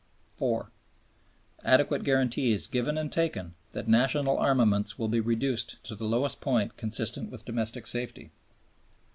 (4). 0.33 0.71
"Adequate 1.63 2.03
guarantees 2.03 2.65
given 2.65 2.97
and 2.97 3.11
taken 3.11 3.53
that 3.73 3.87
national 3.87 4.35
armaments 4.39 4.97
will 4.97 5.07
be 5.09 5.19
reduced 5.19 5.75
to 5.83 5.93
the 5.93 6.05
lowest 6.07 6.41
point 6.41 6.75
consistent 6.75 7.29
with 7.29 7.45
domestic 7.45 7.85
safety." 7.85 8.31